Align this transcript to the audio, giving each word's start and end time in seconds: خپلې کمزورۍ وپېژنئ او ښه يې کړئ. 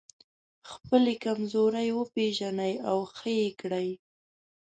خپلې 0.71 1.13
کمزورۍ 1.25 1.87
وپېژنئ 1.93 2.73
او 2.89 2.97
ښه 3.15 3.29
يې 3.39 3.49
کړئ. 3.61 3.89